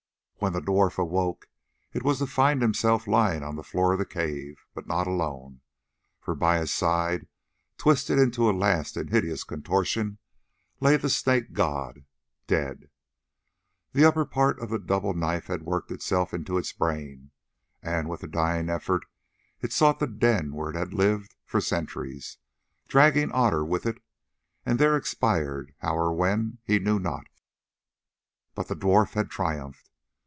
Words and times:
When 0.43 0.53
the 0.53 0.59
dwarf 0.59 0.97
awoke 0.97 1.47
it 1.93 2.01
was 2.01 2.17
to 2.17 2.25
find 2.25 2.63
himself 2.63 3.05
lying 3.05 3.43
on 3.43 3.55
the 3.57 3.63
floor 3.63 3.93
of 3.93 3.99
the 3.99 4.07
cave, 4.07 4.65
but 4.73 4.87
not 4.87 5.05
alone, 5.05 5.61
for 6.19 6.33
by 6.33 6.57
his 6.57 6.73
side, 6.73 7.27
twisted 7.77 8.17
into 8.17 8.49
a 8.49 8.51
last 8.59 8.97
and 8.97 9.11
hideous 9.11 9.43
contortion, 9.43 10.17
lay 10.79 10.97
the 10.97 11.11
Snake 11.11 11.53
god—dead! 11.53 12.89
The 13.93 14.03
upper 14.03 14.25
part 14.25 14.59
of 14.59 14.71
the 14.71 14.79
double 14.79 15.13
knife 15.13 15.45
had 15.45 15.61
worked 15.61 15.91
itself 15.91 16.33
into 16.33 16.57
its 16.57 16.73
brain, 16.73 17.29
and, 17.83 18.09
with 18.09 18.23
a 18.23 18.27
dying 18.27 18.67
effort, 18.67 19.05
it 19.61 19.71
sought 19.71 19.99
the 19.99 20.07
den 20.07 20.53
where 20.55 20.71
it 20.71 20.75
had 20.75 20.91
lived 20.91 21.35
for 21.45 21.61
centuries, 21.61 22.39
dragging 22.87 23.31
Otter 23.31 23.63
with 23.63 23.85
it, 23.85 24.01
and 24.65 24.79
there 24.79 24.97
expired, 24.97 25.75
how 25.81 25.95
or 25.95 26.11
when 26.11 26.57
he 26.63 26.79
knew 26.79 26.97
not. 26.99 27.27
But 28.55 28.69
the 28.69 28.75
dwarf 28.75 29.11
had 29.13 29.29
triumphed. 29.29 29.87